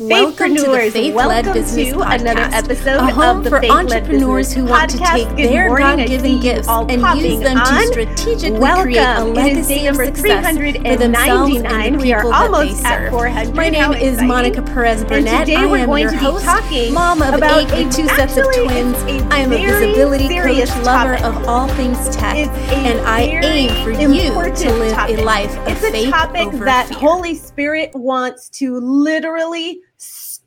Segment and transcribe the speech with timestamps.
[0.00, 4.90] Welcome to the Faith Led Business Podcast, another episode a home for entrepreneurs who want
[4.92, 8.82] to take their God-given gifts and use them to strategically Welcome.
[8.84, 13.54] create a legacy of success for themselves and the people that they serve.
[13.54, 15.50] My name is Monica Perez Burnett.
[15.50, 16.46] I am your host,
[16.92, 18.96] mom of eight with two sets of twins.
[19.30, 22.36] I am a visibility coach, lover of all things tech,
[22.72, 26.88] and I aim for you to live a life of faith It's a topic that
[26.88, 26.98] fear.
[26.98, 29.82] Holy Spirit wants to literally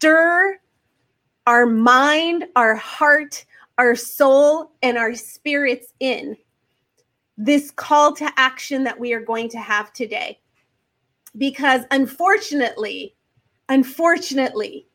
[0.03, 0.59] stir
[1.47, 3.45] our mind, our heart,
[3.77, 6.35] our soul, and our spirits in
[7.37, 10.37] this call to action that we are going to have today.
[11.37, 13.15] Because unfortunately,
[13.69, 14.89] unfortunately,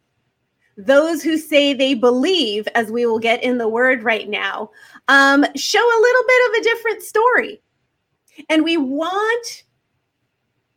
[0.76, 4.70] those who say they believe, as we will get in the word right now,
[5.08, 7.62] um, show a little bit of a different story.
[8.50, 9.64] And we want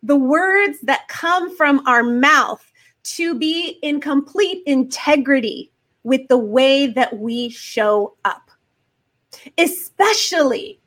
[0.02, 2.71] the words that come from our mouth
[3.04, 5.72] to be in complete integrity
[6.04, 8.50] with the way that we show up.
[9.58, 10.80] Especially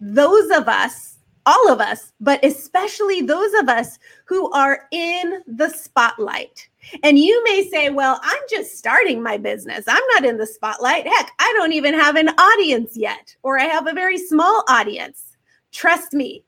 [0.00, 5.68] those of us, all of us, but especially those of us who are in the
[5.68, 6.68] spotlight.
[7.02, 9.84] And you may say, well, I'm just starting my business.
[9.88, 11.06] I'm not in the spotlight.
[11.06, 15.36] Heck, I don't even have an audience yet, or I have a very small audience.
[15.72, 16.44] Trust me,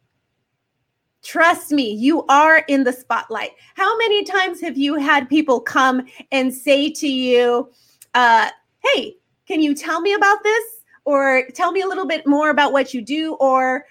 [1.23, 3.51] Trust me, you are in the spotlight.
[3.75, 7.71] How many times have you had people come and say to you,
[8.15, 8.49] uh,
[8.83, 10.65] Hey, can you tell me about this?
[11.05, 13.35] Or tell me a little bit more about what you do?
[13.35, 13.85] Or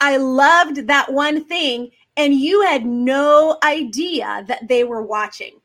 [0.00, 5.60] I loved that one thing, and you had no idea that they were watching.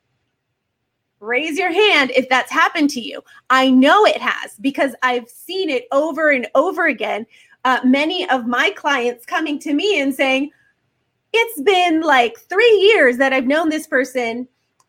[1.20, 3.22] Raise your hand if that's happened to you.
[3.50, 7.26] I know it has because I've seen it over and over again.
[7.66, 10.52] Uh, many of my clients coming to me and saying,
[11.34, 14.48] it's been like three years that I've known this person.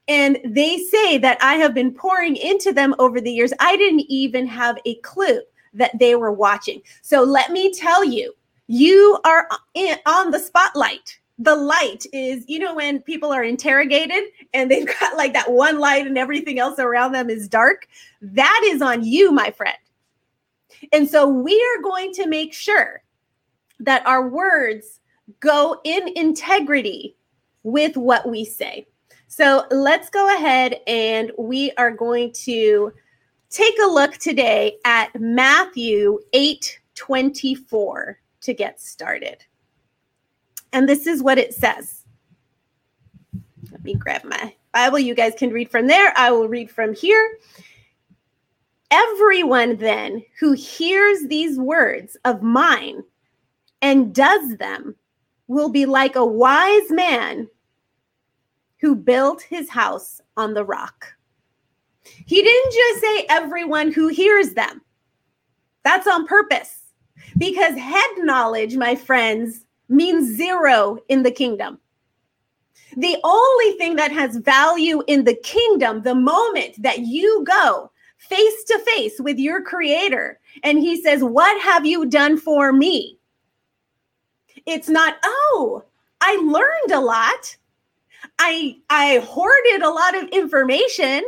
[0.09, 3.53] And they say that I have been pouring into them over the years.
[3.61, 5.41] I didn't even have a clue
[5.75, 6.83] that they were watching.
[7.03, 8.35] So let me tell you,
[8.67, 11.19] you are in, on the spotlight.
[11.39, 15.79] The light is, you know, when people are interrogated and they've got like that one
[15.79, 17.87] light and everything else around them is dark.
[18.21, 19.79] That is on you, my friend.
[20.93, 23.03] And so we are going to make sure
[23.81, 25.01] that our words
[25.41, 27.17] go in integrity
[27.63, 28.87] with what we say.
[29.29, 32.93] So let's go ahead and we are going to
[33.49, 39.45] take a look today at Matthew 8 24 to get started.
[40.73, 42.05] And this is what it says.
[43.71, 44.99] Let me grab my Bible.
[44.99, 46.13] You guys can read from there.
[46.17, 47.39] I will read from here.
[48.91, 53.03] Everyone then who hears these words of mine
[53.83, 54.97] and does them
[55.51, 57.49] will be like a wise man
[58.81, 61.13] who built his house on the rock.
[62.05, 64.81] He didn't just say everyone who hears them.
[65.83, 66.93] That's on purpose
[67.37, 71.81] because head knowledge, my friends, means zero in the kingdom.
[72.97, 78.65] The only thing that has value in the kingdom, the moment that you go face
[78.69, 83.20] to face with your creator and he says, What have you done for me?
[84.67, 85.85] It's not, oh,
[86.21, 87.57] I learned a lot.
[88.39, 91.23] I I hoarded a lot of information.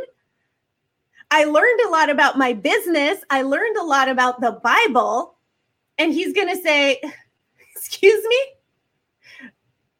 [1.31, 3.19] I learned a lot about my business.
[3.29, 5.35] I learned a lot about the Bible.
[5.97, 7.01] And he's going to say,
[7.75, 9.49] "Excuse me?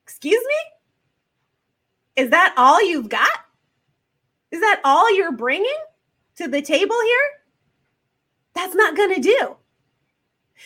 [0.03, 2.23] Excuse me?
[2.23, 3.31] Is that all you've got?
[4.51, 5.75] Is that all you're bringing
[6.35, 7.29] to the table here?
[8.53, 9.55] That's not going to do.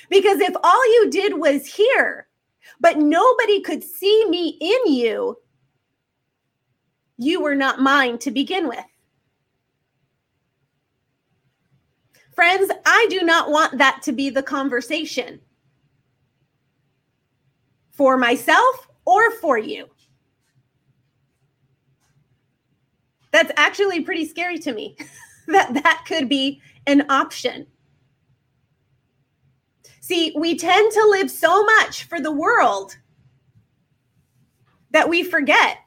[0.09, 2.26] Because if all you did was hear
[2.79, 5.38] but nobody could see me in you,
[7.17, 8.85] you were not mine to begin with.
[12.35, 15.41] Friends, I do not want that to be the conversation
[17.91, 19.89] for myself or for you.
[23.31, 24.96] That's actually pretty scary to me
[25.47, 27.66] that that could be an option.
[30.07, 32.95] See, we tend to live so much for the world
[34.91, 35.79] that we forget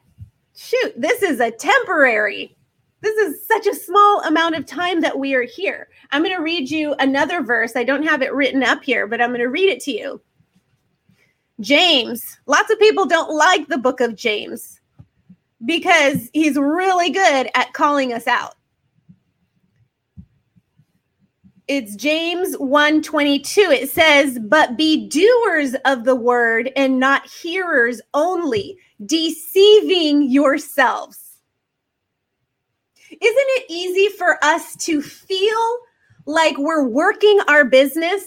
[0.55, 2.55] shoot, this is a temporary.
[3.01, 5.87] This is such a small amount of time that we are here.
[6.11, 7.75] I'm going to read you another verse.
[7.75, 10.21] I don't have it written up here, but I'm going to read it to you.
[11.59, 14.81] James, lots of people don't like the book of James
[15.65, 18.53] because he's really good at calling us out.
[21.67, 23.61] It's James 122.
[23.61, 31.17] It says, "But be doers of the word and not hearers only, deceiving yourselves."
[33.09, 35.79] Isn't it easy for us to feel
[36.25, 38.25] like we're working our business,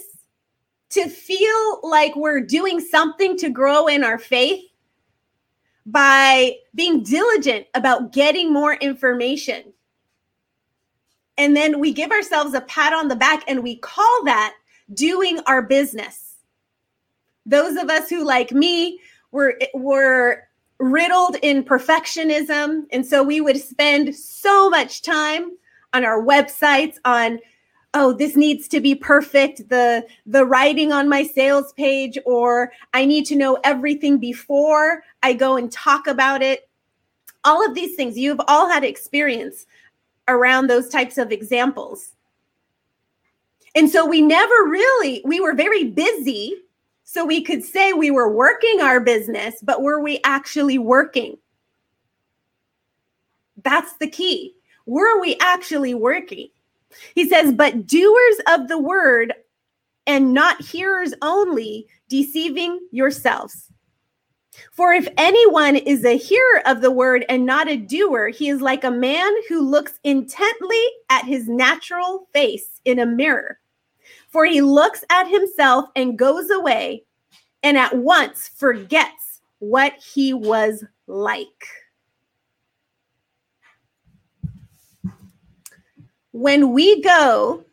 [0.91, 4.63] to feel like we're doing something to grow in our faith
[5.85, 9.73] by being diligent about getting more information?
[11.37, 14.55] And then we give ourselves a pat on the back and we call that
[14.93, 16.35] doing our business.
[17.45, 18.99] Those of us who, like me,
[19.31, 20.43] were, were
[20.79, 22.83] riddled in perfectionism.
[22.91, 25.51] And so we would spend so much time
[25.93, 27.39] on our websites on
[27.93, 33.05] oh this needs to be perfect the the writing on my sales page or i
[33.05, 36.69] need to know everything before i go and talk about it
[37.45, 39.65] all of these things you've all had experience
[40.27, 42.13] around those types of examples
[43.75, 46.55] and so we never really we were very busy
[47.05, 51.37] so we could say we were working our business, but were we actually working?
[53.63, 54.55] That's the key.
[54.87, 56.49] Were we actually working?
[57.13, 59.33] He says, but doers of the word
[60.07, 63.69] and not hearers only, deceiving yourselves.
[64.71, 68.61] For if anyone is a hearer of the word and not a doer, he is
[68.61, 73.59] like a man who looks intently at his natural face in a mirror.
[74.29, 77.03] For he looks at himself and goes away
[77.63, 81.67] and at once forgets what he was like.
[86.31, 87.63] When we go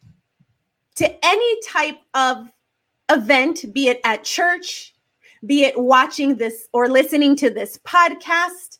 [0.95, 2.49] to any type of
[3.11, 4.95] event, be it at church,
[5.47, 8.79] be it watching this or listening to this podcast,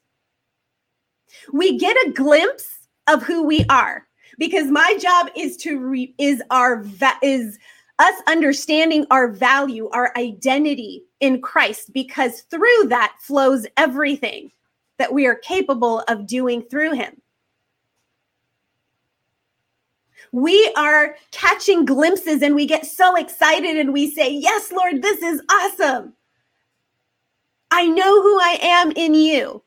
[1.53, 4.07] we get a glimpse of who we are
[4.39, 7.59] because my job is to re, is our va- is
[7.99, 14.51] us understanding our value, our identity in Christ, because through that flows everything
[14.99, 17.21] that we are capable of doing through Him.
[20.33, 25.21] We are catching glimpses and we get so excited and we say, Yes, Lord, this
[25.23, 26.15] is awesome.
[27.73, 29.63] I know who I am in you.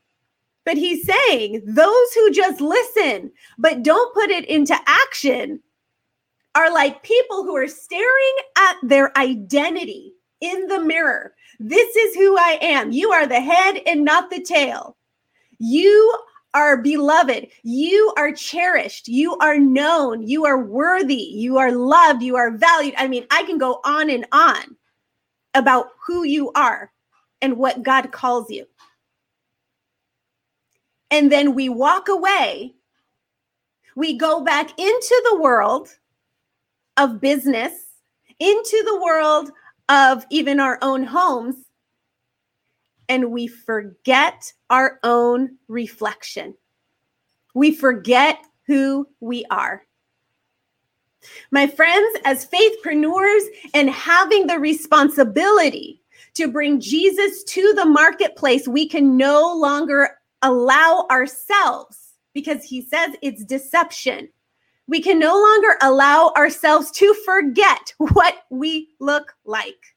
[0.64, 5.60] But he's saying those who just listen but don't put it into action
[6.54, 11.34] are like people who are staring at their identity in the mirror.
[11.60, 12.92] This is who I am.
[12.92, 14.98] You are the head and not the tail.
[15.58, 16.18] You
[16.54, 17.48] are beloved.
[17.64, 19.08] You are cherished.
[19.08, 20.22] You are known.
[20.28, 21.16] You are worthy.
[21.16, 22.22] You are loved.
[22.22, 22.94] You are valued.
[22.98, 24.78] I mean, I can go on and on
[25.56, 26.92] about who you are
[27.46, 28.66] and what God calls you
[31.12, 32.76] and then we walk away,
[33.96, 35.88] we go back into the world
[36.98, 37.74] of business,
[38.40, 39.52] into the world
[39.88, 41.56] of even our own homes,
[43.08, 46.56] and we forget our own reflection.
[47.54, 49.84] We forget who we are.
[51.52, 56.02] My friends, as faithpreneurs and having the responsibility
[56.36, 63.16] to bring Jesus to the marketplace, we can no longer allow ourselves, because he says
[63.22, 64.30] it's deception,
[64.88, 69.96] we can no longer allow ourselves to forget what we look like.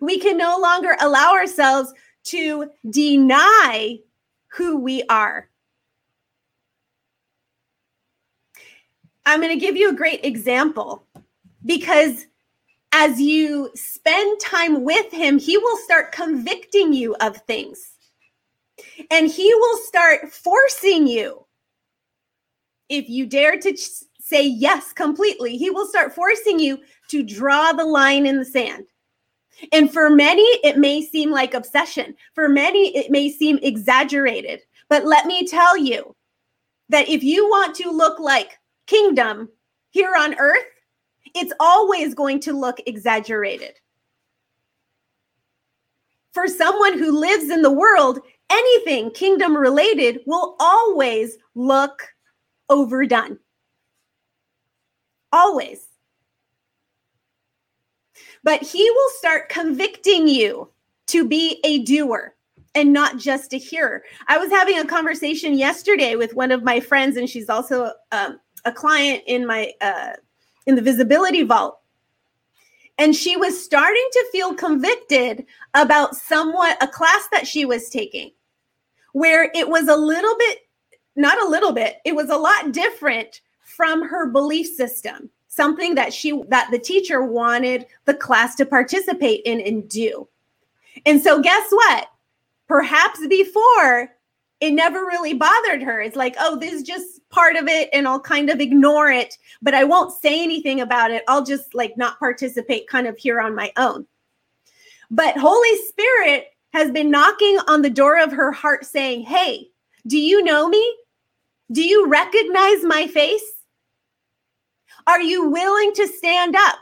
[0.00, 1.92] We can no longer allow ourselves
[2.24, 3.98] to deny
[4.48, 5.48] who we are.
[9.24, 11.06] I'm going to give you a great example
[11.64, 12.26] because
[12.92, 17.92] as you spend time with him, he will start convicting you of things
[19.10, 21.44] and he will start forcing you.
[22.88, 23.76] If you dare to
[24.20, 28.84] say yes completely, he will start forcing you to draw the line in the sand.
[29.72, 32.14] And for many, it may seem like obsession.
[32.34, 34.60] For many, it may seem exaggerated.
[34.88, 36.14] But let me tell you
[36.88, 39.48] that if you want to look like kingdom
[39.90, 40.64] here on earth,
[41.34, 43.74] it's always going to look exaggerated.
[46.32, 52.08] For someone who lives in the world, anything kingdom related will always look
[52.68, 53.38] overdone.
[55.32, 55.86] Always.
[58.44, 60.70] But he will start convicting you
[61.08, 62.34] to be a doer
[62.74, 64.02] and not just a hearer.
[64.28, 68.40] I was having a conversation yesterday with one of my friends, and she's also um,
[68.64, 70.12] a client in my uh,
[70.66, 71.78] in the visibility vault.
[72.98, 78.32] And she was starting to feel convicted about somewhat a class that she was taking
[79.12, 80.58] where it was a little bit,
[81.16, 86.12] not a little bit, it was a lot different from her belief system, something that
[86.12, 90.28] she, that the teacher wanted the class to participate in and do.
[91.06, 92.08] And so, guess what?
[92.68, 94.14] Perhaps before
[94.60, 96.00] it never really bothered her.
[96.00, 99.36] It's like, oh, this is just part of it and I'll kind of ignore it,
[99.60, 101.24] but I won't say anything about it.
[101.26, 104.06] I'll just like not participate kind of here on my own.
[105.10, 109.68] But Holy Spirit has been knocking on the door of her heart saying, Hey,
[110.06, 110.96] do you know me?
[111.72, 113.42] Do you recognize my face?
[115.06, 116.78] Are you willing to stand up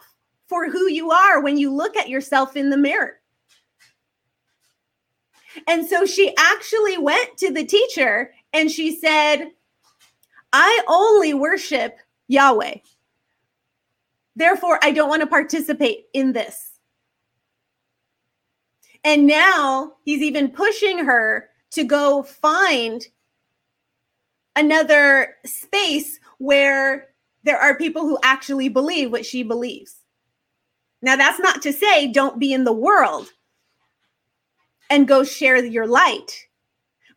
[0.48, 3.20] for who you are when you look at yourself in the mirror?
[5.66, 9.50] And so she actually went to the teacher and she said,
[10.52, 12.76] I only worship Yahweh.
[14.36, 16.78] Therefore, I don't want to participate in this.
[19.04, 23.06] And now he's even pushing her to go find
[24.56, 27.08] another space where
[27.44, 29.96] there are people who actually believe what she believes.
[31.02, 33.30] Now, that's not to say don't be in the world
[34.90, 36.46] and go share your light.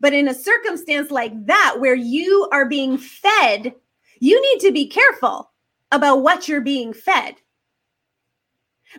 [0.03, 3.73] But in a circumstance like that, where you are being fed,
[4.19, 5.49] you need to be careful
[5.93, 7.35] about what you're being fed.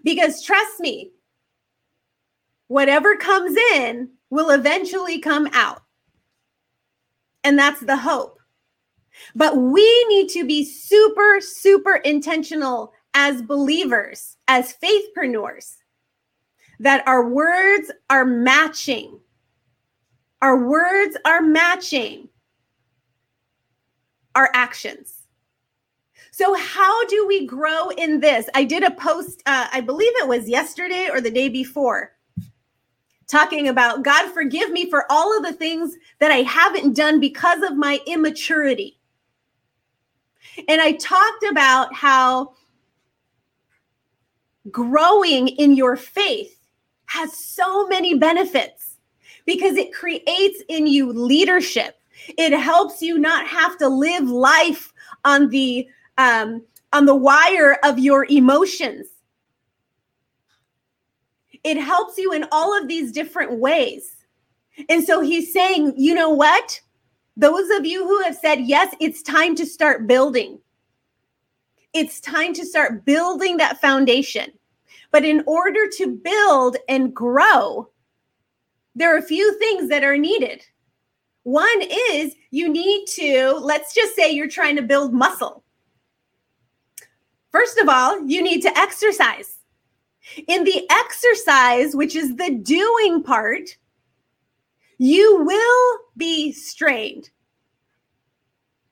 [0.02, 1.12] Because trust me,
[2.68, 5.82] whatever comes in will eventually come out.
[7.44, 8.38] And that's the hope.
[9.34, 15.76] But we need to be super, super intentional as believers, as faithpreneurs,
[16.80, 19.20] that our words are matching.
[20.45, 22.29] Our words are matching
[24.35, 25.23] our actions.
[26.33, 28.51] So, how do we grow in this?
[28.55, 32.13] I did a post, uh, I believe it was yesterday or the day before,
[33.27, 37.63] talking about God, forgive me for all of the things that I haven't done because
[37.63, 39.01] of my immaturity.
[40.69, 42.53] And I talked about how
[44.71, 46.69] growing in your faith
[47.07, 48.94] has so many benefits
[49.47, 51.99] because it creates in you leadership.
[52.39, 54.93] It helps you not have to live life
[55.25, 55.87] on the
[56.17, 59.07] um, on the wire of your emotions.
[61.65, 64.17] It helps you in all of these different ways.
[64.89, 66.81] And so he's saying, you know what?
[67.37, 70.61] Those of you who have said, yes, it's time to start building.
[71.95, 74.53] It's time to start building that foundation.
[75.11, 77.89] But in order to build and grow,
[78.95, 80.65] there are a few things that are needed.
[81.43, 85.63] One is you need to, let's just say you're trying to build muscle.
[87.51, 89.59] First of all, you need to exercise.
[90.49, 93.77] In the exercise, which is the doing part,
[94.99, 97.31] you will be strained.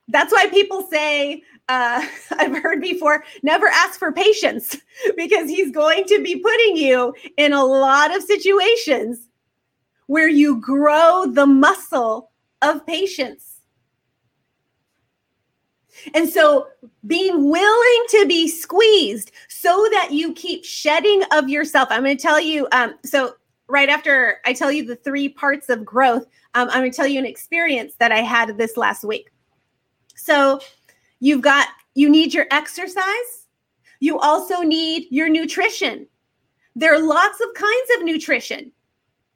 [0.09, 2.07] That's why people say, uh,
[2.39, 4.77] I've heard before, never ask for patience
[5.17, 9.29] because he's going to be putting you in a lot of situations
[10.07, 12.31] where you grow the muscle
[12.61, 13.61] of patience.
[16.15, 16.69] And so
[17.07, 21.89] being willing to be squeezed so that you keep shedding of yourself.
[21.91, 23.35] I'm going to tell you, um, so
[23.69, 27.07] right after I tell you the three parts of growth, um, I'm going to tell
[27.07, 29.31] you an experience that I had this last week.
[30.17, 30.61] So
[31.21, 33.47] you've got, you need your exercise.
[34.01, 36.07] You also need your nutrition.
[36.75, 38.73] There are lots of kinds of nutrition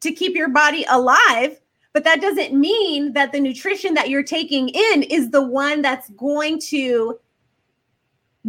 [0.07, 1.61] to keep your body alive,
[1.93, 6.09] but that doesn't mean that the nutrition that you're taking in is the one that's
[6.11, 7.19] going to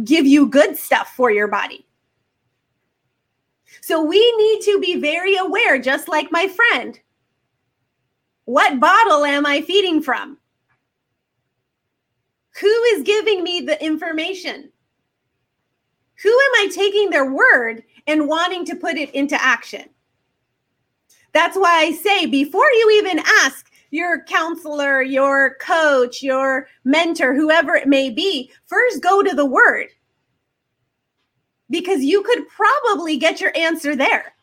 [0.04, 1.84] give you good stuff for your body.
[3.80, 6.98] So we need to be very aware, just like my friend.
[8.44, 10.38] What bottle am I feeding from?
[12.60, 14.70] Who is giving me the information?
[16.22, 19.84] Who am I taking their word and wanting to put it into action?
[21.38, 27.76] That's why I say before you even ask your counselor, your coach, your mentor, whoever
[27.76, 29.86] it may be, first go to the word
[31.70, 34.34] because you could probably get your answer there.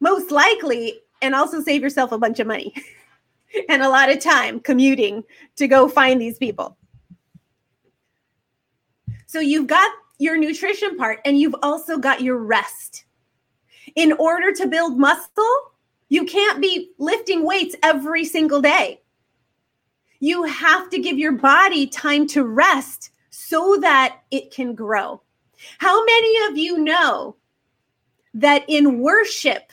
[0.00, 2.74] Most likely, and also save yourself a bunch of money
[3.68, 5.22] and a lot of time commuting
[5.54, 6.76] to go find these people.
[9.26, 13.04] So you've got your nutrition part and you've also got your rest.
[13.94, 15.68] In order to build muscle,
[16.08, 19.00] you can't be lifting weights every single day.
[20.20, 25.22] You have to give your body time to rest so that it can grow.
[25.78, 27.36] How many of you know
[28.34, 29.70] that in worship,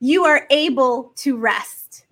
[0.00, 2.06] you are able to rest?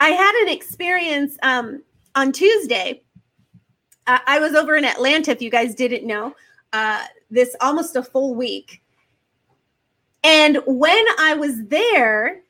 [0.00, 1.82] I had an experience um,
[2.14, 3.02] on Tuesday.
[4.06, 6.34] Uh, I was over in Atlanta, if you guys didn't know,
[6.72, 8.82] uh, this almost a full week.
[10.24, 12.40] And when I was there,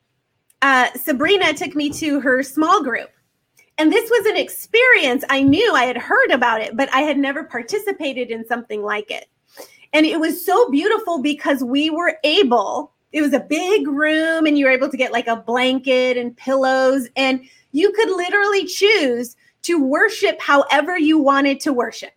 [0.62, 3.11] uh, Sabrina took me to her small group.
[3.76, 7.19] And this was an experience I knew I had heard about it, but I had
[7.19, 9.26] never participated in something like it.
[9.93, 14.57] And it was so beautiful because we were able, it was a big room, and
[14.57, 17.40] you were able to get like a blanket and pillows, and
[17.73, 22.12] you could literally choose to worship however you wanted to worship.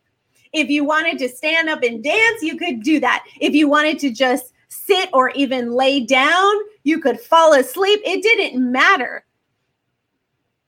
[0.53, 3.25] If you wanted to stand up and dance, you could do that.
[3.41, 8.01] If you wanted to just sit or even lay down, you could fall asleep.
[8.03, 9.25] It didn't matter.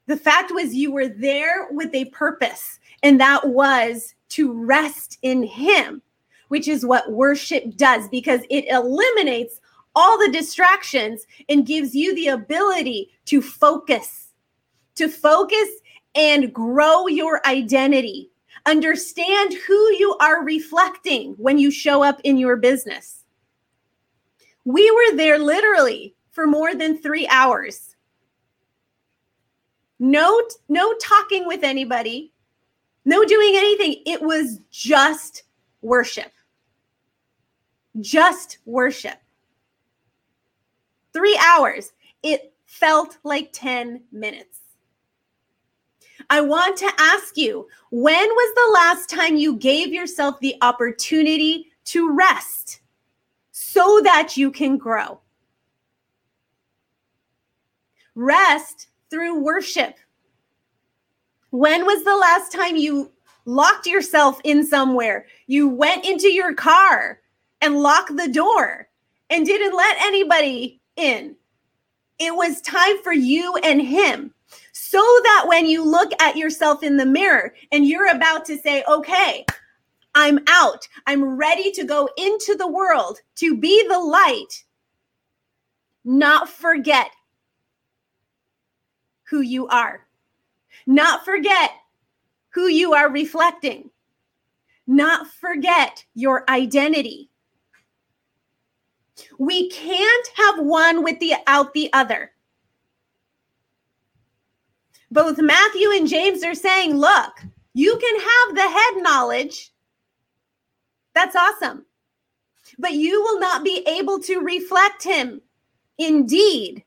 [0.07, 5.43] The fact was, you were there with a purpose, and that was to rest in
[5.43, 6.01] Him,
[6.47, 9.61] which is what worship does because it eliminates
[9.95, 14.29] all the distractions and gives you the ability to focus,
[14.95, 15.69] to focus
[16.15, 18.31] and grow your identity.
[18.65, 23.18] Understand who you are reflecting when you show up in your business.
[24.65, 27.95] We were there literally for more than three hours.
[29.99, 32.31] No, no talking with anybody,
[33.05, 34.01] no doing anything.
[34.05, 35.43] It was just
[35.81, 36.31] worship.
[37.99, 39.17] Just worship.
[41.11, 41.91] Three hours.
[42.23, 44.59] It felt like 10 minutes.
[46.29, 51.71] I want to ask you when was the last time you gave yourself the opportunity
[51.85, 52.81] to rest
[53.79, 55.21] so that you can grow?
[58.13, 59.95] Rest through worship.
[61.51, 63.09] When was the last time you
[63.45, 65.27] locked yourself in somewhere?
[65.47, 67.21] You went into your car
[67.61, 68.89] and locked the door
[69.29, 71.37] and didn't let anybody in.
[72.19, 74.33] It was time for you and him
[74.73, 78.83] so that when you look at yourself in the mirror and you're about to say,
[78.89, 79.45] okay,
[80.15, 84.63] I'm out, I'm ready to go into the world to be the light,
[86.03, 87.11] not forget
[89.23, 90.07] who you are,
[90.87, 91.71] not forget
[92.49, 93.89] who you are reflecting,
[94.87, 97.29] not forget your identity.
[99.37, 102.31] We can't have one without the other
[105.11, 109.71] both Matthew and James are saying, look, you can have the head knowledge.
[111.13, 111.85] That's awesome.
[112.77, 115.41] But you will not be able to reflect him
[115.97, 116.83] indeed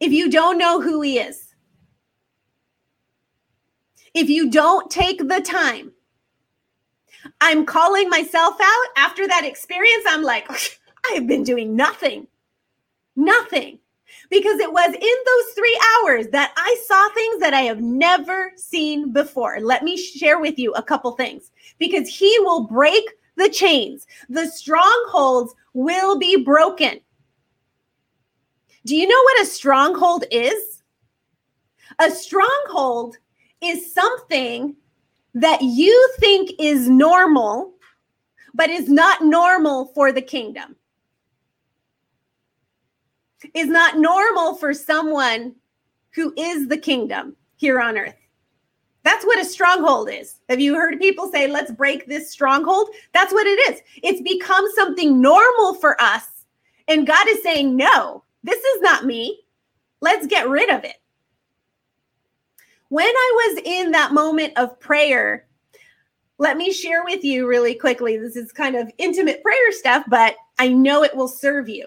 [0.00, 1.54] if you don't know who he is.
[4.14, 5.92] If you don't take the time,
[7.40, 10.04] I'm calling myself out after that experience.
[10.08, 10.48] I'm like,
[11.06, 12.26] I have been doing nothing,
[13.16, 13.78] nothing
[14.30, 18.52] because it was in those three hours that I saw things that I have never
[18.56, 19.58] seen before.
[19.60, 23.04] Let me share with you a couple things because he will break
[23.36, 27.00] the chains, the strongholds will be broken.
[28.84, 30.82] Do you know what a stronghold is?
[32.00, 33.16] A stronghold
[33.60, 34.74] is something
[35.34, 37.74] that you think is normal,
[38.54, 40.74] but is not normal for the kingdom
[43.54, 45.54] is not normal for someone
[46.10, 48.14] who is the kingdom here on earth.
[49.04, 50.40] That's what a stronghold is.
[50.48, 52.90] Have you heard people say, let's break this stronghold?
[53.14, 53.80] That's what it is.
[54.02, 56.26] It's become something normal for us.
[56.88, 59.40] And God is saying, no, this is not me.
[60.00, 60.96] Let's get rid of it.
[62.88, 65.46] When I was in that moment of prayer,
[66.38, 68.16] let me share with you really quickly.
[68.16, 71.86] This is kind of intimate prayer stuff, but I know it will serve you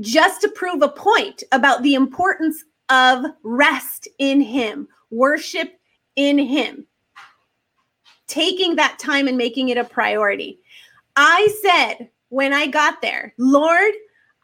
[0.00, 5.78] just to prove a point about the importance of rest in Him, worship
[6.16, 6.86] in Him,
[8.26, 10.58] taking that time and making it a priority.
[11.16, 13.92] I said when I got there, Lord,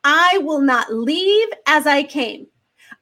[0.04, 2.46] I will not leave as I came.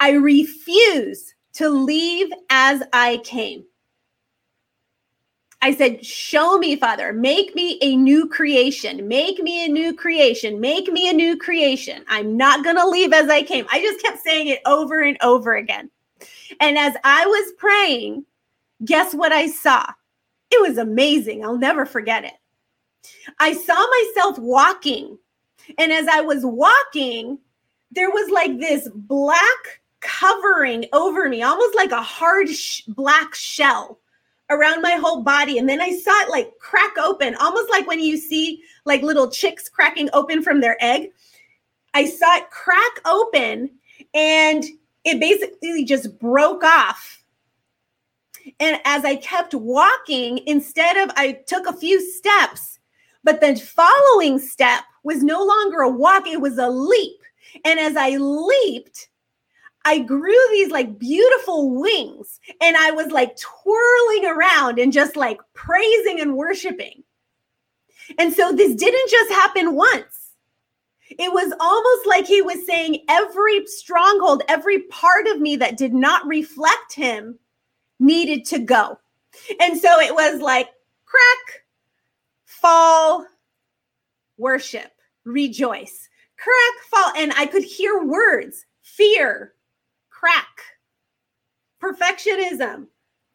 [0.00, 3.64] I refuse to leave as I came.
[5.66, 10.60] I said, Show me, Father, make me a new creation, make me a new creation,
[10.60, 12.04] make me a new creation.
[12.06, 13.66] I'm not going to leave as I came.
[13.68, 15.90] I just kept saying it over and over again.
[16.60, 18.24] And as I was praying,
[18.84, 19.90] guess what I saw?
[20.52, 21.44] It was amazing.
[21.44, 22.34] I'll never forget it.
[23.40, 25.18] I saw myself walking.
[25.78, 27.40] And as I was walking,
[27.90, 33.98] there was like this black covering over me, almost like a hard sh- black shell
[34.50, 35.58] around my whole body.
[35.58, 39.30] And then I saw it like crack open, almost like when you see like little
[39.30, 41.10] chicks cracking open from their egg.
[41.94, 43.70] I saw it crack open
[44.14, 44.64] and
[45.04, 47.24] it basically just broke off.
[48.60, 52.78] And as I kept walking, instead of I took a few steps,
[53.24, 57.20] but the following step was no longer a walk, it was a leap.
[57.64, 59.08] And as I leaped,
[59.86, 65.38] I grew these like beautiful wings and I was like twirling around and just like
[65.54, 67.04] praising and worshiping.
[68.18, 70.32] And so this didn't just happen once.
[71.08, 75.94] It was almost like he was saying every stronghold, every part of me that did
[75.94, 77.38] not reflect him
[78.00, 78.98] needed to go.
[79.60, 80.68] And so it was like
[81.04, 81.62] crack,
[82.44, 83.24] fall,
[84.36, 84.90] worship,
[85.24, 87.12] rejoice, crack, fall.
[87.16, 89.52] And I could hear words fear,
[90.18, 90.62] crack.
[91.82, 92.86] Perfectionism,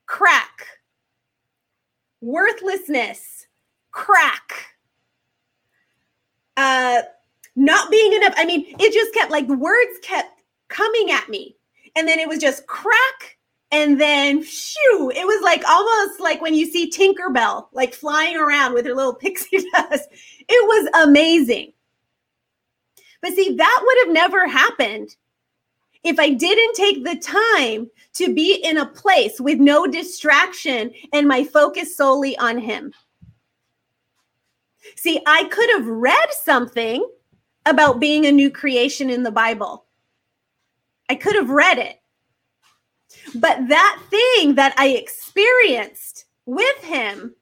[0.08, 0.66] crack.
[2.22, 3.48] Worthlessness,
[3.92, 4.76] crack.
[6.58, 7.02] Uh,
[7.56, 8.34] not being enough.
[8.36, 10.30] I mean, it just kept like words kept
[10.70, 11.56] coming at me.
[11.96, 13.38] And then it was just crack.
[13.72, 18.74] And then shoo, it was like almost like when you see Tinkerbell like flying around
[18.74, 20.10] with her little pixie dust.
[20.50, 21.74] It was amazing.
[23.22, 25.16] But see, that would have never happened
[26.04, 31.28] if I didn't take the time to be in a place with no distraction and
[31.28, 32.94] my focus solely on Him.
[34.96, 37.08] See, I could have read something
[37.66, 39.86] about being a new creation in the Bible.
[41.10, 42.02] I could have read it.
[43.36, 47.36] But that thing that I experienced with him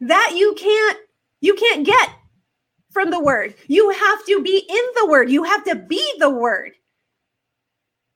[0.00, 0.98] that you can't
[1.40, 2.10] you can't get
[2.90, 3.54] from the word.
[3.66, 5.30] You have to be in the word.
[5.30, 6.72] You have to be the word.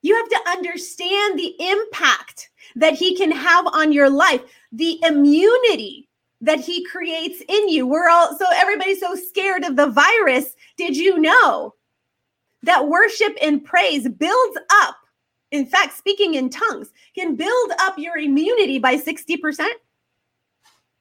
[0.05, 6.11] You have to understand the impact that he can have on your life, the immunity
[6.43, 7.87] that he creates in you.
[7.87, 10.57] We're all so everybody's so scared of the virus.
[10.77, 11.75] Did you know
[12.65, 14.97] that worship and praise builds up?
[15.53, 19.67] In fact, speaking in tongues can build up your immunity by 60%.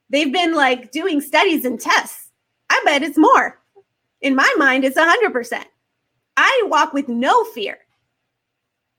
[0.09, 2.29] They've been like doing studies and tests.
[2.69, 3.59] I bet it's more.
[4.21, 5.65] In my mind, it's 100%.
[6.37, 7.79] I walk with no fear.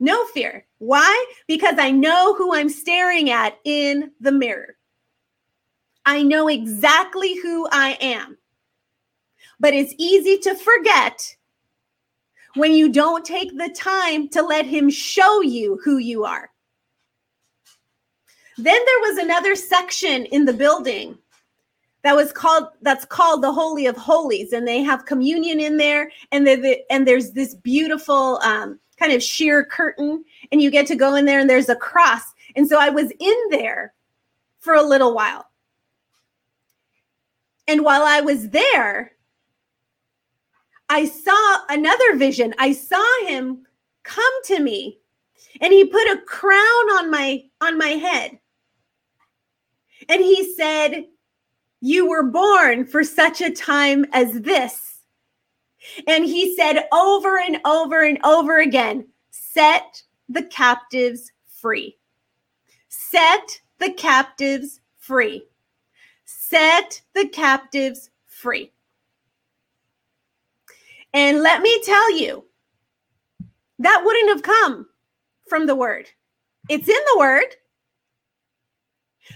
[0.00, 0.66] No fear.
[0.78, 1.26] Why?
[1.46, 4.76] Because I know who I'm staring at in the mirror.
[6.04, 8.36] I know exactly who I am.
[9.60, 11.36] But it's easy to forget
[12.54, 16.50] when you don't take the time to let him show you who you are.
[18.56, 21.18] Then there was another section in the building
[22.02, 26.12] that was called that's called the holy of holies and they have communion in there
[26.30, 26.46] and
[26.90, 31.24] and there's this beautiful um, kind of sheer curtain and you get to go in
[31.24, 32.22] there and there's a cross.
[32.56, 33.94] And so i was in there
[34.60, 35.46] for a little while.
[37.66, 39.12] And while i was there
[40.88, 42.54] i saw another vision.
[42.58, 43.66] I saw him
[44.02, 44.98] come to me
[45.60, 48.38] and he put a crown on my on my head.
[50.08, 51.06] And he said
[51.80, 54.93] you were born for such a time as this.
[56.06, 61.96] And he said over and over and over again set the captives free.
[62.88, 65.46] Set the captives free.
[66.24, 68.72] Set the captives free.
[71.12, 72.44] And let me tell you,
[73.78, 74.86] that wouldn't have come
[75.48, 76.08] from the word.
[76.68, 77.56] It's in the word,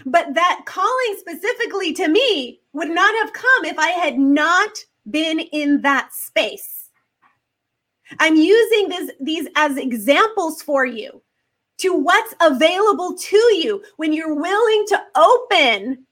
[0.05, 5.39] but that calling specifically to me would not have come if I had not been
[5.39, 6.89] in that space.
[8.19, 11.21] I'm using this, these as examples for you
[11.77, 16.05] to what's available to you when you're willing to open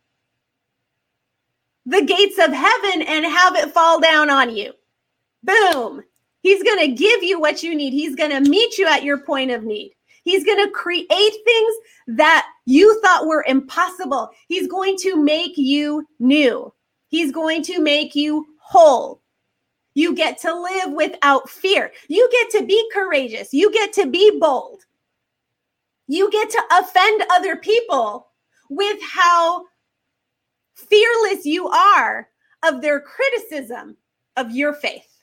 [1.86, 4.74] the gates of heaven and have it fall down on you.
[5.44, 6.04] Boom.
[6.42, 7.94] He's going to give you what you need.
[7.94, 9.94] He's going to meet you at your point of need.
[10.24, 11.76] He's going to create things
[12.08, 14.30] that you thought were impossible.
[14.48, 16.74] He's going to make you new.
[17.08, 19.22] He's going to make you whole.
[19.94, 21.92] You get to live without fear.
[22.08, 23.54] You get to be courageous.
[23.54, 24.84] You get to be bold.
[26.08, 28.28] You get to offend other people
[28.70, 29.66] with how
[30.76, 32.30] fearless you are
[32.64, 33.98] of their criticism
[34.36, 35.22] of your faith.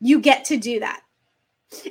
[0.00, 1.02] You get to do that.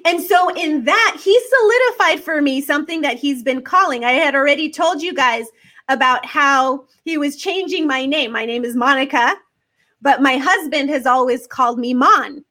[0.06, 4.04] And so, in that, he solidified for me something that he's been calling.
[4.06, 5.46] I had already told you guys
[5.90, 8.32] about how he was changing my name.
[8.32, 9.36] My name is Monica,
[10.02, 12.44] but my husband has always called me Mon.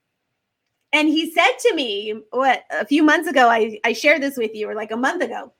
[0.92, 4.54] And he said to me, what, a few months ago, I, I shared this with
[4.54, 5.52] you, or like a month ago.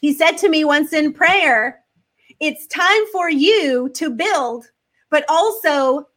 [0.00, 1.80] He said to me once in prayer,
[2.40, 4.66] It's time for you to build,
[5.10, 6.08] but also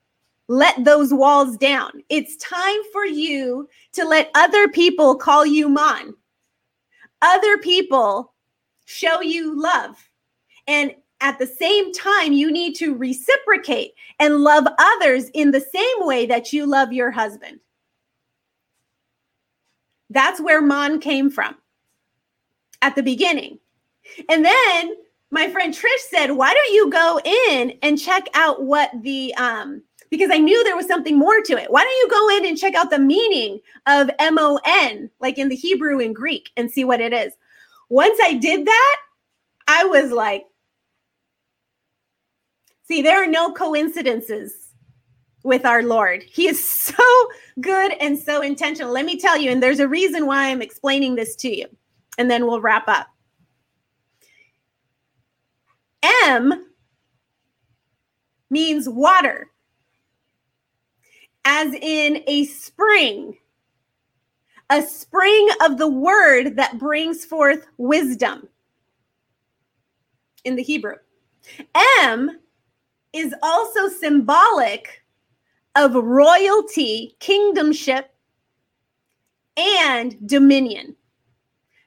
[0.48, 1.92] let those walls down.
[2.10, 6.14] It's time for you to let other people call you mon.
[7.22, 8.34] Other people
[8.86, 10.07] show you love.
[10.68, 16.06] And at the same time, you need to reciprocate and love others in the same
[16.06, 17.60] way that you love your husband.
[20.10, 21.56] That's where Mon came from
[22.82, 23.60] at the beginning.
[24.30, 24.96] And then
[25.32, 29.82] my friend Trish said, Why don't you go in and check out what the, um,
[30.10, 31.72] because I knew there was something more to it.
[31.72, 35.38] Why don't you go in and check out the meaning of M O N, like
[35.38, 37.34] in the Hebrew and Greek, and see what it is?
[37.90, 38.98] Once I did that,
[39.68, 40.46] I was like,
[42.88, 44.70] See, there are no coincidences
[45.44, 46.24] with our Lord.
[46.24, 47.04] He is so
[47.60, 48.92] good and so intentional.
[48.92, 51.68] Let me tell you, and there's a reason why I'm explaining this to you,
[52.18, 53.08] and then we'll wrap up.
[56.04, 56.68] M
[58.50, 59.52] means water,
[61.44, 63.38] as in a spring,
[64.70, 68.48] a spring of the word that brings forth wisdom
[70.46, 70.96] in the Hebrew.
[72.00, 72.40] M
[73.14, 75.04] is also symbolic
[75.76, 78.06] of royalty, kingdomship,
[79.56, 80.96] and dominion.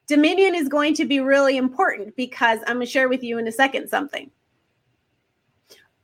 [0.07, 3.47] Dominion is going to be really important because I'm going to share with you in
[3.47, 4.31] a second something.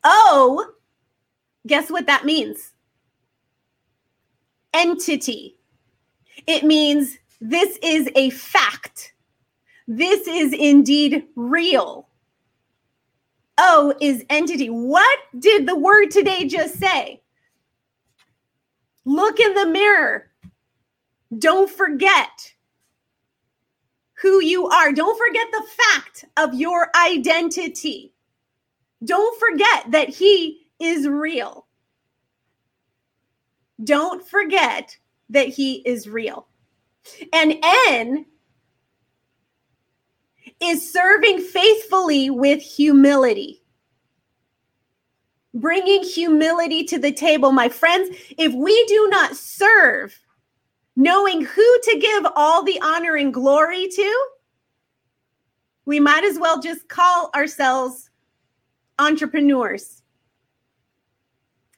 [0.04, 0.64] O,
[1.66, 2.72] guess what that means?
[4.72, 5.56] Entity.
[6.46, 9.14] It means this is a fact.
[9.88, 12.08] This is indeed real.
[13.58, 14.68] O is entity.
[14.68, 17.22] What did the word today just say?
[19.04, 20.30] Look in the mirror.
[21.38, 22.52] Don't forget
[24.14, 24.92] who you are.
[24.92, 28.12] Don't forget the fact of your identity.
[29.04, 31.66] Don't forget that He is real.
[33.84, 34.96] Don't forget
[35.30, 36.46] that He is real.
[37.32, 37.54] And
[37.88, 38.26] N
[40.60, 43.62] is serving faithfully with humility.
[45.54, 48.16] Bringing humility to the table, my friends.
[48.38, 50.18] If we do not serve
[50.96, 54.26] knowing who to give all the honor and glory to,
[55.84, 58.10] we might as well just call ourselves
[58.98, 60.02] entrepreneurs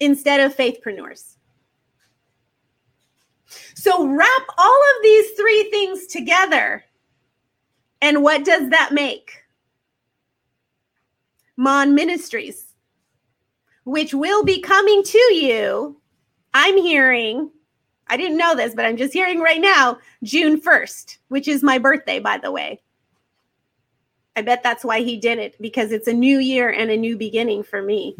[0.01, 1.37] instead of faithpreneurs.
[3.75, 6.85] So wrap all of these three things together.
[8.01, 9.33] And what does that make?
[11.57, 12.75] Mon Ministries,
[13.85, 16.01] which will be coming to you.
[16.55, 17.51] I'm hearing
[18.11, 21.79] I didn't know this, but I'm just hearing right now June 1st, which is my
[21.79, 22.81] birthday, by the way.
[24.37, 27.17] I bet that's why he did it because it's a new year and a new
[27.17, 28.17] beginning for me.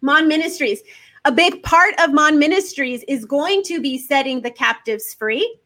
[0.00, 0.82] Mon Ministries.
[1.26, 5.58] A big part of Mon Ministries is going to be setting the captives free.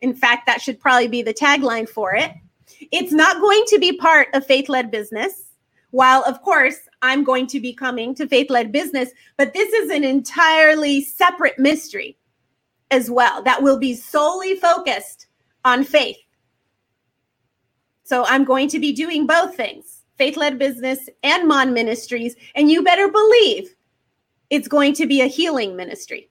[0.00, 2.32] In fact, that should probably be the tagline for it.
[2.92, 5.50] It's not going to be part of faith led business,
[5.90, 9.90] while, of course, I'm going to be coming to faith led business, but this is
[9.90, 12.16] an entirely separate mystery
[12.90, 15.26] as well that will be solely focused
[15.64, 16.16] on faith.
[18.04, 22.34] So I'm going to be doing both things faith led business and Mon ministries.
[22.54, 23.74] And you better believe
[24.50, 26.28] it's going to be a healing ministry.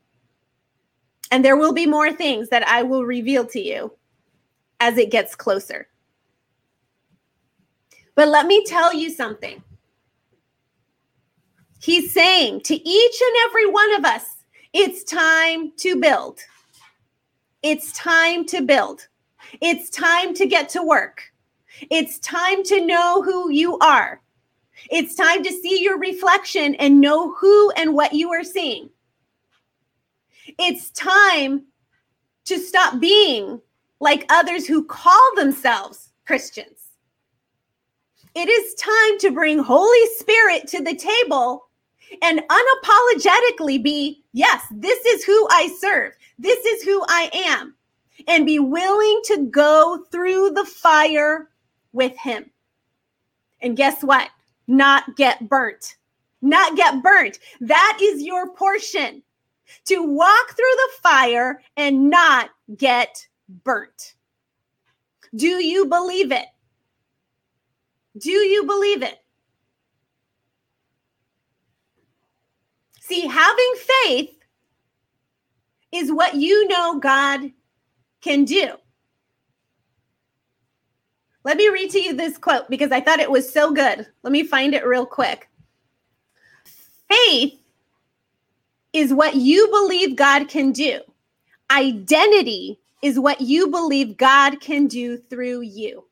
[1.31, 3.93] And there will be more things that I will reveal to you
[4.79, 5.87] as it gets closer.
[8.15, 9.61] But let me tell you something.
[11.79, 14.37] He's saying to each and every one of us,
[14.73, 16.39] it's time to build.
[17.61, 19.07] It's time to build.
[19.61, 21.23] It's time to get to work.
[21.91, 24.21] It's time to know who you are.
[24.89, 28.89] It's time to see your reflection and know who and what you are seeing.
[30.59, 31.65] It's time
[32.45, 33.61] to stop being
[33.99, 36.77] like others who call themselves Christians.
[38.35, 41.67] It is time to bring Holy Spirit to the table
[42.21, 46.13] and unapologetically be, yes, this is who I serve.
[46.39, 47.75] This is who I am.
[48.27, 51.49] And be willing to go through the fire
[51.93, 52.49] with him.
[53.61, 54.29] And guess what?
[54.67, 55.97] Not get burnt.
[56.41, 57.39] Not get burnt.
[57.61, 59.23] That is your portion
[59.85, 63.27] to walk through the fire and not get
[63.63, 64.15] burnt.
[65.35, 66.45] Do you believe it?
[68.17, 69.19] Do you believe it?
[73.01, 74.37] See, having faith
[75.91, 77.51] is what you know God
[78.21, 78.73] can do.
[81.43, 84.05] Let me read to you this quote because I thought it was so good.
[84.23, 85.47] Let me find it real quick.
[87.09, 87.57] Faith
[88.97, 90.99] is what you believe God can do.
[91.69, 96.05] Identity is what you believe God can do through you.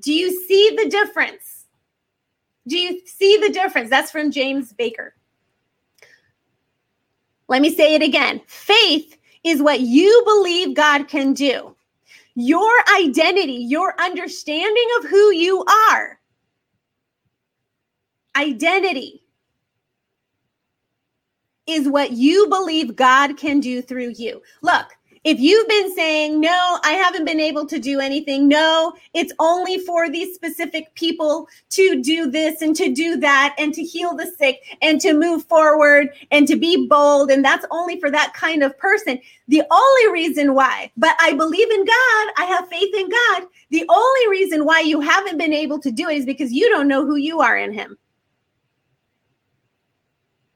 [0.00, 1.66] Do you see the difference?
[2.66, 3.90] Do you see the difference?
[3.90, 5.14] That's from James Baker.
[7.48, 8.40] Let me say it again.
[8.48, 11.76] Faith is what you believe God can do.
[12.34, 16.18] Your identity, your understanding of who you are.
[18.36, 19.22] Identity
[21.66, 24.42] is what you believe God can do through you.
[24.62, 24.86] Look,
[25.26, 29.78] if you've been saying, no, I haven't been able to do anything, no, it's only
[29.78, 34.32] for these specific people to do this and to do that and to heal the
[34.38, 38.62] sick and to move forward and to be bold, and that's only for that kind
[38.62, 39.18] of person.
[39.48, 43.48] The only reason why, but I believe in God, I have faith in God.
[43.70, 46.86] The only reason why you haven't been able to do it is because you don't
[46.86, 47.98] know who you are in Him.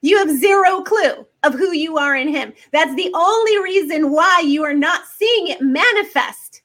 [0.02, 2.52] You have zero clue of who you are in Him.
[2.72, 6.62] That's the only reason why you are not seeing it manifest.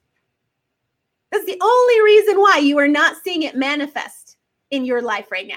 [1.32, 4.38] That's the only reason why you are not seeing it manifest
[4.71, 5.56] in your life right now.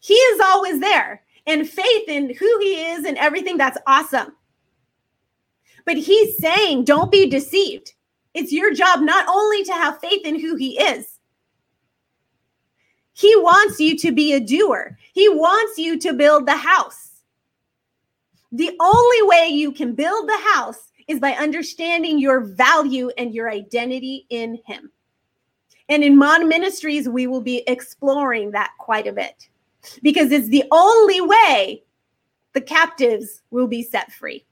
[0.00, 4.32] He is always there, and faith in who He is and everything that's awesome.
[5.86, 7.94] But He's saying, don't be deceived.
[8.34, 11.13] It's your job not only to have faith in who He is,
[13.14, 14.98] he wants you to be a doer.
[15.12, 17.22] He wants you to build the house.
[18.50, 23.48] The only way you can build the house is by understanding your value and your
[23.48, 24.90] identity in Him.
[25.88, 29.48] And in Mon Ministries, we will be exploring that quite a bit
[30.02, 31.84] because it's the only way
[32.52, 34.44] the captives will be set free.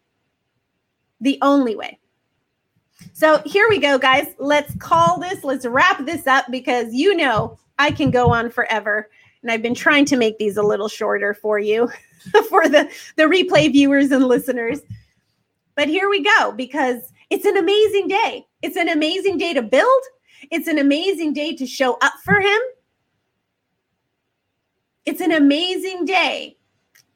[1.21, 1.99] The only way.
[3.13, 4.35] So here we go, guys.
[4.39, 9.09] Let's call this, let's wrap this up because you know I can go on forever.
[9.43, 11.91] And I've been trying to make these a little shorter for you,
[12.49, 14.81] for the, the replay viewers and listeners.
[15.75, 18.47] But here we go, because it's an amazing day.
[18.63, 20.03] It's an amazing day to build,
[20.51, 22.59] it's an amazing day to show up for Him.
[25.05, 26.57] It's an amazing day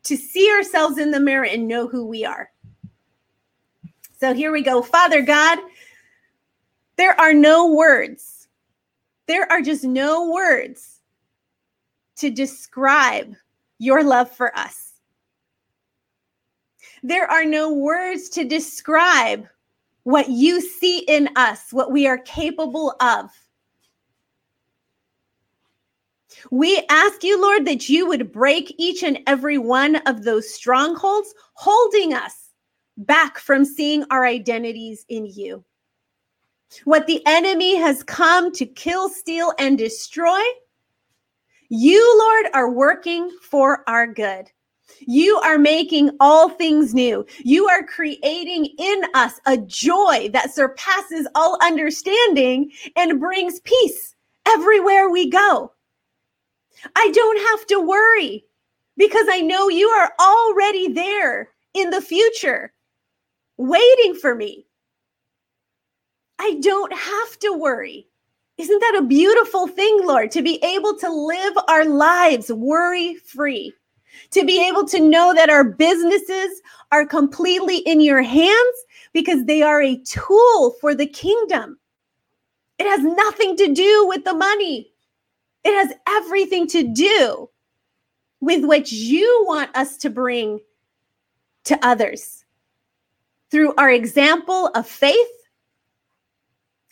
[0.05, 2.51] to see ourselves in the mirror and know who we are.
[4.19, 4.83] So here we go.
[4.83, 5.59] Father God,
[6.97, 8.36] there are no words
[9.27, 11.01] there are just no words
[12.17, 13.35] to describe
[13.79, 14.93] your love for us.
[17.03, 19.47] There are no words to describe
[20.05, 23.31] what you see in us, what we are capable of.
[26.51, 31.35] We ask you, Lord, that you would break each and every one of those strongholds
[31.55, 32.51] holding us
[32.97, 35.65] back from seeing our identities in you.
[36.85, 40.41] What the enemy has come to kill, steal, and destroy,
[41.69, 44.51] you, Lord, are working for our good.
[45.01, 47.27] You are making all things new.
[47.45, 54.15] You are creating in us a joy that surpasses all understanding and brings peace
[54.47, 55.73] everywhere we go.
[56.95, 58.45] I don't have to worry
[58.97, 62.73] because I know you are already there in the future,
[63.57, 64.66] waiting for me.
[66.39, 68.07] I don't have to worry.
[68.59, 73.73] Isn't that a beautiful thing, Lord, to be able to live our lives worry free?
[74.31, 78.77] To be able to know that our businesses are completely in your hands
[79.13, 81.79] because they are a tool for the kingdom.
[82.79, 84.93] It has nothing to do with the money,
[85.65, 87.51] it has everything to do
[88.41, 90.61] with what you want us to bring
[91.65, 92.45] to others
[93.51, 95.46] through our example of faith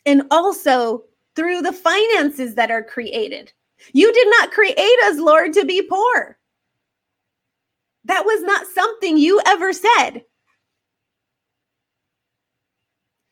[0.06, 1.04] and also
[1.36, 3.52] through the finances that are created.
[3.92, 6.38] You did not create us, Lord, to be poor.
[8.04, 10.22] That was not something you ever said.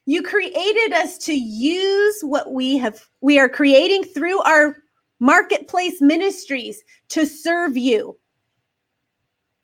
[0.07, 4.79] You created us to use what we have we are creating through our
[5.21, 8.19] marketplace ministries to serve you.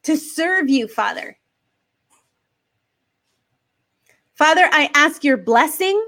[0.04, 1.36] To serve you, Father.
[4.34, 6.00] Father, I ask your blessing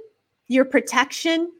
[0.50, 1.52] your protection,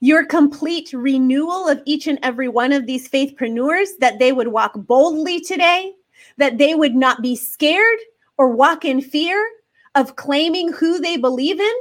[0.00, 4.72] your complete renewal of each and every one of these faithpreneurs, that they would walk
[4.76, 5.94] boldly today,
[6.36, 7.98] that they would not be scared
[8.36, 9.42] or walk in fear
[9.94, 11.74] of claiming who they believe in,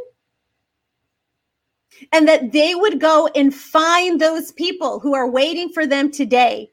[2.14, 6.72] and that they would go and find those people who are waiting for them today.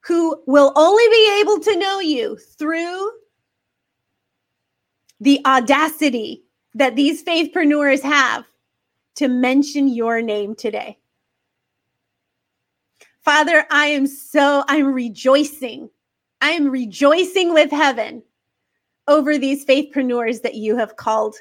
[0.00, 3.10] Who will only be able to know you through
[5.20, 6.42] the audacity
[6.74, 8.44] that these faithpreneurs have
[9.16, 10.98] to mention your name today.
[13.22, 15.90] Father, I am so, I'm rejoicing.
[16.40, 18.22] I am rejoicing with heaven
[19.08, 21.36] over these faithpreneurs that you have called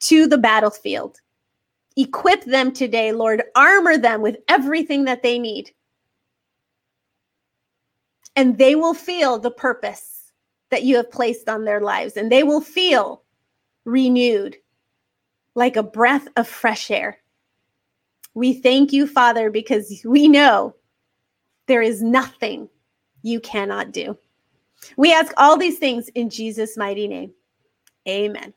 [0.00, 1.20] to the battlefield.
[1.96, 3.42] Equip them today, Lord.
[3.56, 5.72] Armor them with everything that they need.
[8.36, 10.17] And they will feel the purpose
[10.70, 13.22] that you have placed on their lives, and they will feel
[13.84, 14.56] renewed
[15.54, 17.18] like a breath of fresh air.
[18.34, 20.76] We thank you, Father, because we know
[21.66, 22.68] there is nothing
[23.22, 24.16] you cannot do.
[24.96, 27.32] We ask all these things in Jesus' mighty name.
[28.08, 28.54] Amen.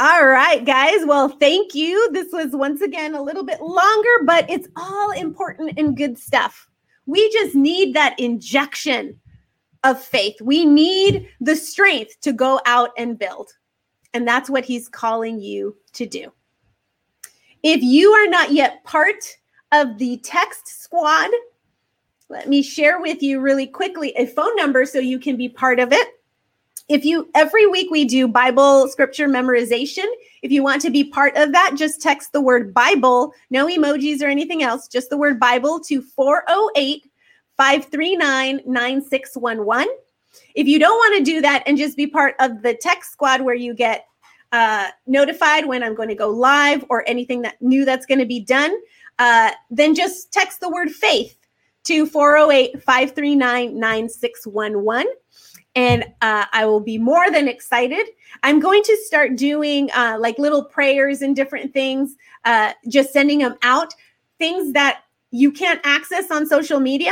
[0.00, 1.06] All right, guys.
[1.06, 2.10] Well, thank you.
[2.10, 6.68] This was once again a little bit longer, but it's all important and good stuff.
[7.06, 9.20] We just need that injection
[9.84, 10.40] of faith.
[10.40, 13.52] We need the strength to go out and build.
[14.14, 16.32] And that's what he's calling you to do.
[17.62, 19.24] If you are not yet part
[19.72, 21.30] of the text squad,
[22.28, 25.78] let me share with you really quickly a phone number so you can be part
[25.78, 26.08] of it.
[26.88, 30.04] If you every week we do Bible scripture memorization.
[30.42, 34.22] If you want to be part of that, just text the word Bible, no emojis
[34.22, 37.10] or anything else, just the word Bible to 408
[37.56, 39.88] 539 9611.
[40.54, 43.42] If you don't want to do that and just be part of the text squad
[43.42, 44.06] where you get
[44.52, 48.26] uh, notified when I'm going to go live or anything that new that's going to
[48.26, 48.74] be done,
[49.18, 51.36] uh, then just text the word faith
[51.84, 55.12] to 408 539 9611.
[55.76, 58.06] And uh, I will be more than excited.
[58.44, 63.40] I'm going to start doing uh, like little prayers and different things, uh, just sending
[63.40, 63.92] them out,
[64.38, 65.02] things that
[65.32, 67.10] you can't access on social media.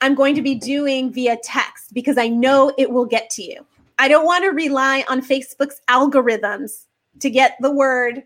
[0.00, 3.64] I'm going to be doing via text because I know it will get to you.
[3.98, 6.84] I don't want to rely on Facebook's algorithms
[7.20, 8.24] to get the word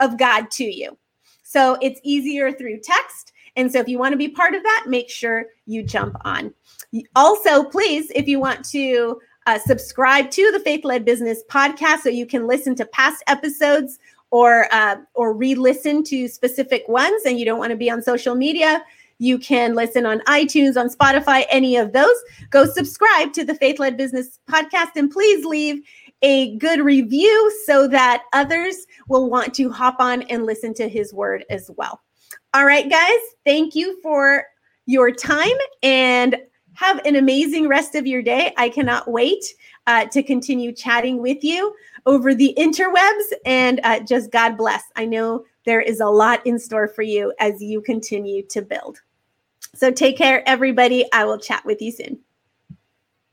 [0.00, 0.96] of God to you.
[1.42, 3.32] So it's easier through text.
[3.56, 6.52] And so if you want to be part of that, make sure you jump on.
[7.14, 12.08] Also, please, if you want to uh, subscribe to the Faith Led Business podcast so
[12.08, 13.98] you can listen to past episodes
[14.30, 18.34] or uh, or re-listen to specific ones and you don't want to be on social
[18.34, 18.82] media
[19.22, 22.16] you can listen on itunes on spotify any of those
[22.50, 25.82] go subscribe to the faith led business podcast and please leave
[26.22, 31.12] a good review so that others will want to hop on and listen to his
[31.12, 32.00] word as well
[32.54, 34.44] all right, guys, thank you for
[34.84, 36.36] your time and
[36.74, 38.52] have an amazing rest of your day.
[38.56, 39.42] I cannot wait
[39.86, 44.82] uh, to continue chatting with you over the interwebs and uh, just God bless.
[44.96, 49.00] I know there is a lot in store for you as you continue to build.
[49.74, 51.06] So take care, everybody.
[51.12, 52.20] I will chat with you soon.